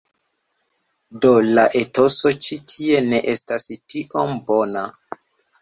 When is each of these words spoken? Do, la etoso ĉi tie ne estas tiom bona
Do, 1.25 1.33
la 1.57 1.65
etoso 1.81 2.31
ĉi 2.47 2.59
tie 2.73 3.05
ne 3.11 3.21
estas 3.35 3.69
tiom 3.95 4.37
bona 4.51 4.89